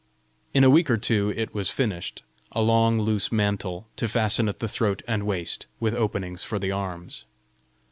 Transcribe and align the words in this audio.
In 0.51 0.63
a 0.63 0.69
week 0.71 0.89
or 0.89 0.97
two 0.97 1.31
it 1.37 1.53
was 1.53 1.69
finished 1.69 2.23
a 2.53 2.63
long 2.63 2.97
loose 2.99 3.31
mantle, 3.31 3.87
to 3.97 4.07
fasten 4.07 4.49
at 4.49 4.57
the 4.57 4.67
throat 4.67 5.03
and 5.07 5.27
waist, 5.27 5.67
with 5.79 5.93
openings 5.93 6.43
for 6.43 6.57
the 6.57 6.71
arms. 6.71 7.25